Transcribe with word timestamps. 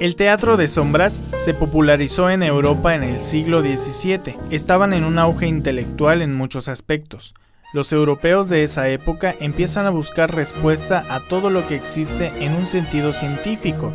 El 0.00 0.16
teatro 0.16 0.56
de 0.56 0.66
sombras 0.66 1.20
se 1.38 1.52
popularizó 1.52 2.30
en 2.30 2.42
Europa 2.42 2.94
en 2.94 3.02
el 3.02 3.18
siglo 3.18 3.60
XVII. 3.60 4.34
Estaban 4.50 4.92
en 4.92 5.04
un 5.04 5.18
auge 5.18 5.46
intelectual 5.46 6.22
en 6.22 6.34
muchos 6.34 6.68
aspectos. 6.68 7.34
Los 7.74 7.92
europeos 7.92 8.48
de 8.48 8.62
esa 8.62 8.88
época 8.88 9.34
empiezan 9.40 9.86
a 9.86 9.90
buscar 9.90 10.34
respuesta 10.34 11.04
a 11.10 11.20
todo 11.20 11.50
lo 11.50 11.66
que 11.66 11.76
existe 11.76 12.32
en 12.44 12.54
un 12.54 12.66
sentido 12.66 13.12
científico, 13.12 13.92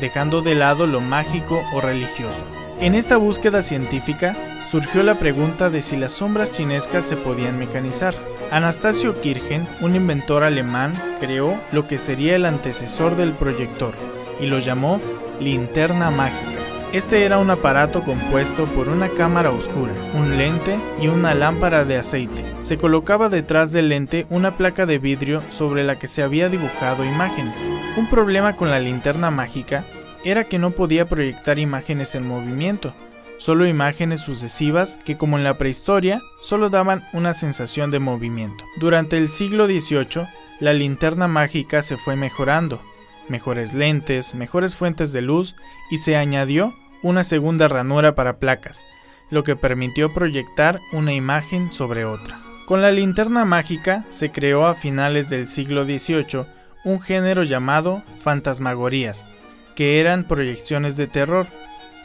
dejando 0.00 0.40
de 0.40 0.54
lado 0.54 0.86
lo 0.86 1.00
mágico 1.00 1.62
o 1.74 1.80
religioso. 1.80 2.44
En 2.80 2.94
esta 2.94 3.16
búsqueda 3.16 3.62
científica 3.62 4.36
surgió 4.66 5.02
la 5.02 5.18
pregunta 5.18 5.70
de 5.70 5.82
si 5.82 5.96
las 5.96 6.12
sombras 6.12 6.52
chinescas 6.52 7.04
se 7.04 7.16
podían 7.16 7.58
mecanizar. 7.58 8.14
Anastasio 8.50 9.20
Kirchen, 9.20 9.68
un 9.80 9.96
inventor 9.96 10.44
alemán, 10.44 10.94
creó 11.20 11.60
lo 11.72 11.86
que 11.86 11.98
sería 11.98 12.36
el 12.36 12.46
antecesor 12.46 13.16
del 13.16 13.32
proyector 13.32 13.94
y 14.40 14.46
lo 14.46 14.58
llamó 14.58 15.00
linterna 15.40 16.10
mágica. 16.10 16.60
Este 16.92 17.24
era 17.24 17.38
un 17.38 17.50
aparato 17.50 18.02
compuesto 18.04 18.64
por 18.66 18.88
una 18.88 19.08
cámara 19.08 19.50
oscura, 19.50 19.92
un 20.14 20.38
lente 20.38 20.78
y 21.00 21.08
una 21.08 21.34
lámpara 21.34 21.84
de 21.84 21.98
aceite. 21.98 22.44
Se 22.62 22.78
colocaba 22.78 23.28
detrás 23.28 23.72
del 23.72 23.88
lente 23.88 24.26
una 24.30 24.56
placa 24.56 24.86
de 24.86 24.98
vidrio 24.98 25.42
sobre 25.50 25.84
la 25.84 25.98
que 25.98 26.08
se 26.08 26.22
había 26.22 26.48
dibujado 26.48 27.04
imágenes. 27.04 27.60
Un 27.96 28.08
problema 28.08 28.56
con 28.56 28.70
la 28.70 28.78
linterna 28.78 29.30
mágica 29.30 29.84
era 30.24 30.44
que 30.44 30.58
no 30.58 30.70
podía 30.70 31.06
proyectar 31.06 31.58
imágenes 31.58 32.14
en 32.14 32.26
movimiento, 32.26 32.94
solo 33.36 33.66
imágenes 33.66 34.20
sucesivas 34.20 34.98
que 35.04 35.16
como 35.16 35.36
en 35.36 35.44
la 35.44 35.58
prehistoria 35.58 36.20
solo 36.40 36.70
daban 36.70 37.04
una 37.12 37.34
sensación 37.34 37.90
de 37.90 37.98
movimiento. 37.98 38.64
Durante 38.78 39.16
el 39.16 39.28
siglo 39.28 39.66
XVIII, 39.66 40.26
la 40.60 40.72
linterna 40.72 41.28
mágica 41.28 41.82
se 41.82 41.96
fue 41.96 42.16
mejorando, 42.16 42.80
mejores 43.28 43.74
lentes, 43.74 44.34
mejores 44.34 44.76
fuentes 44.76 45.12
de 45.12 45.22
luz 45.22 45.56
y 45.90 45.98
se 45.98 46.16
añadió 46.16 46.74
una 47.02 47.24
segunda 47.24 47.68
ranura 47.68 48.14
para 48.14 48.38
placas, 48.38 48.84
lo 49.30 49.44
que 49.44 49.56
permitió 49.56 50.12
proyectar 50.12 50.80
una 50.92 51.12
imagen 51.12 51.72
sobre 51.72 52.04
otra. 52.04 52.40
Con 52.66 52.82
la 52.82 52.90
linterna 52.90 53.44
mágica 53.44 54.04
se 54.08 54.32
creó 54.32 54.66
a 54.66 54.74
finales 54.74 55.28
del 55.28 55.46
siglo 55.46 55.84
XVIII 55.84 56.46
un 56.84 57.00
género 57.00 57.42
llamado 57.44 58.02
fantasmagorías, 58.20 59.28
que 59.76 60.00
eran 60.00 60.24
proyecciones 60.24 60.96
de 60.96 61.06
terror. 61.06 61.46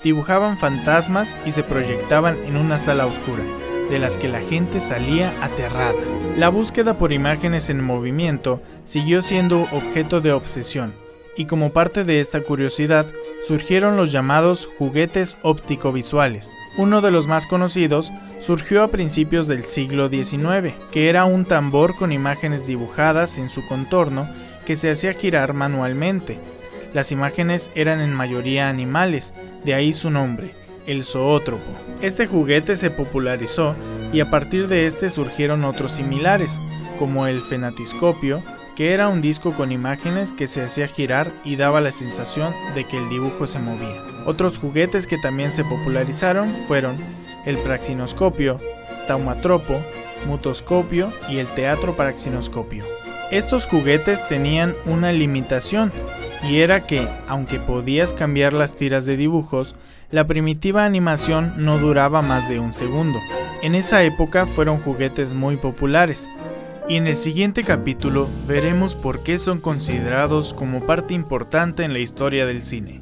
Dibujaban 0.03 0.57
fantasmas 0.57 1.37
y 1.45 1.51
se 1.51 1.63
proyectaban 1.63 2.37
en 2.45 2.57
una 2.57 2.77
sala 2.77 3.05
oscura, 3.05 3.43
de 3.89 3.99
las 3.99 4.17
que 4.17 4.27
la 4.27 4.41
gente 4.41 4.79
salía 4.79 5.33
aterrada. 5.43 5.99
La 6.37 6.49
búsqueda 6.49 6.97
por 6.97 7.11
imágenes 7.11 7.69
en 7.69 7.83
movimiento 7.83 8.61
siguió 8.83 9.21
siendo 9.21 9.61
objeto 9.71 10.21
de 10.21 10.31
obsesión, 10.31 10.93
y 11.35 11.45
como 11.45 11.71
parte 11.71 12.03
de 12.03 12.19
esta 12.19 12.41
curiosidad 12.41 13.05
surgieron 13.41 13.97
los 13.97 14.11
llamados 14.11 14.69
juguetes 14.77 15.37
óptico-visuales. 15.41 16.53
Uno 16.77 17.01
de 17.01 17.11
los 17.11 17.27
más 17.27 17.45
conocidos 17.45 18.11
surgió 18.39 18.83
a 18.83 18.89
principios 18.89 19.47
del 19.47 19.63
siglo 19.63 20.09
XIX, 20.09 20.73
que 20.91 21.09
era 21.09 21.25
un 21.25 21.45
tambor 21.45 21.95
con 21.95 22.11
imágenes 22.11 22.67
dibujadas 22.67 23.37
en 23.37 23.49
su 23.49 23.67
contorno 23.67 24.29
que 24.65 24.75
se 24.75 24.91
hacía 24.91 25.13
girar 25.13 25.53
manualmente. 25.53 26.37
Las 26.93 27.11
imágenes 27.11 27.71
eran 27.75 28.01
en 28.01 28.13
mayoría 28.13 28.69
animales, 28.69 29.33
de 29.63 29.73
ahí 29.73 29.93
su 29.93 30.11
nombre, 30.11 30.53
el 30.85 31.03
zoótropo. 31.03 31.71
Este 32.01 32.27
juguete 32.27 32.75
se 32.75 32.91
popularizó 32.91 33.75
y 34.13 34.19
a 34.19 34.29
partir 34.29 34.67
de 34.67 34.85
este 34.85 35.09
surgieron 35.09 35.63
otros 35.63 35.93
similares, 35.93 36.59
como 36.99 37.27
el 37.27 37.41
fenatiscopio, 37.41 38.43
que 38.81 38.95
era 38.95 39.09
un 39.09 39.21
disco 39.21 39.53
con 39.53 39.71
imágenes 39.71 40.33
que 40.33 40.47
se 40.47 40.63
hacía 40.63 40.87
girar 40.87 41.31
y 41.43 41.55
daba 41.55 41.81
la 41.81 41.91
sensación 41.91 42.51
de 42.73 42.83
que 42.83 42.97
el 42.97 43.09
dibujo 43.09 43.45
se 43.45 43.59
movía. 43.59 44.01
Otros 44.25 44.57
juguetes 44.57 45.05
que 45.05 45.19
también 45.19 45.51
se 45.51 45.63
popularizaron 45.63 46.51
fueron 46.67 46.97
el 47.45 47.59
praxinoscopio, 47.59 48.59
taumatropo, 49.05 49.79
mutoscopio 50.25 51.13
y 51.29 51.37
el 51.37 51.45
teatro 51.49 51.95
praxinoscopio. 51.95 52.83
Estos 53.29 53.67
juguetes 53.67 54.27
tenían 54.27 54.73
una 54.87 55.11
limitación 55.11 55.91
y 56.41 56.61
era 56.61 56.87
que, 56.87 57.07
aunque 57.27 57.59
podías 57.59 58.15
cambiar 58.15 58.51
las 58.51 58.75
tiras 58.75 59.05
de 59.05 59.15
dibujos, 59.15 59.75
la 60.09 60.25
primitiva 60.25 60.85
animación 60.85 61.53
no 61.55 61.77
duraba 61.77 62.23
más 62.23 62.49
de 62.49 62.59
un 62.59 62.73
segundo. 62.73 63.19
En 63.61 63.75
esa 63.75 64.01
época 64.01 64.47
fueron 64.47 64.79
juguetes 64.79 65.35
muy 65.35 65.55
populares, 65.57 66.31
y 66.87 66.95
en 66.95 67.07
el 67.07 67.15
siguiente 67.15 67.63
capítulo 67.63 68.27
veremos 68.47 68.95
por 68.95 69.23
qué 69.23 69.39
son 69.39 69.59
considerados 69.59 70.53
como 70.53 70.85
parte 70.85 71.13
importante 71.13 71.83
en 71.83 71.93
la 71.93 71.99
historia 71.99 72.45
del 72.45 72.61
cine. 72.61 73.01